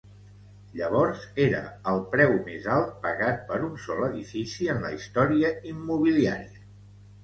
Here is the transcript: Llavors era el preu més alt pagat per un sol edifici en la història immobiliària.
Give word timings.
Llavors 0.79 1.25
era 1.43 1.59
el 1.91 2.01
preu 2.15 2.33
més 2.49 2.67
alt 2.77 2.97
pagat 3.05 3.47
per 3.53 3.63
un 3.71 3.79
sol 3.87 4.05
edifici 4.11 4.75
en 4.77 4.85
la 4.89 4.95
història 5.01 5.57
immobiliària. 5.77 6.69